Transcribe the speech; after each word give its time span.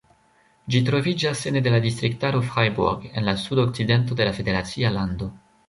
Ĝi 0.75 0.79
troviĝas 0.87 1.43
ene 1.51 1.61
de 1.67 1.73
la 1.75 1.81
distriktaro 1.83 2.41
Freiburg, 2.47 3.07
en 3.13 3.29
la 3.29 3.37
sudokcidento 3.45 4.21
de 4.23 4.31
la 4.31 4.35
federacia 4.41 4.97
lando. 5.01 5.33